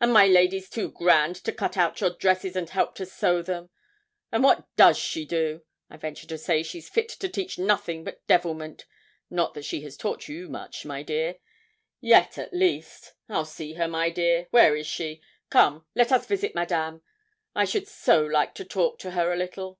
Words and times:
and 0.00 0.10
my 0.10 0.26
lady's 0.26 0.70
too 0.70 0.90
grand 0.90 1.36
to 1.36 1.52
cut 1.52 1.76
out 1.76 2.00
your 2.00 2.08
dresses 2.08 2.56
and 2.56 2.70
help 2.70 2.94
to 2.94 3.04
sew 3.04 3.42
them? 3.42 3.68
And 4.32 4.42
what 4.42 4.66
does 4.74 4.96
she 4.96 5.26
do? 5.26 5.64
I 5.90 5.98
venture 5.98 6.26
to 6.28 6.38
say 6.38 6.62
she's 6.62 6.88
fit 6.88 7.10
to 7.10 7.28
teach 7.28 7.58
nothing 7.58 8.02
but 8.02 8.26
devilment 8.26 8.86
not 9.28 9.52
that 9.52 9.66
she 9.66 9.82
has 9.82 9.98
taught 9.98 10.28
you 10.28 10.48
much, 10.48 10.86
my 10.86 11.02
dear 11.02 11.34
yet 12.00 12.38
at 12.38 12.54
least. 12.54 13.12
I'll 13.28 13.44
see 13.44 13.74
her, 13.74 13.86
my 13.86 14.08
dear; 14.08 14.46
where 14.50 14.74
is 14.74 14.86
she? 14.86 15.20
Come, 15.50 15.84
let 15.94 16.10
us 16.10 16.24
visit 16.24 16.54
Madame. 16.54 17.02
I 17.54 17.66
should 17.66 17.86
so 17.86 18.22
like 18.24 18.54
to 18.54 18.64
talk 18.64 18.98
to 19.00 19.10
her 19.10 19.30
a 19.30 19.36
little.' 19.36 19.78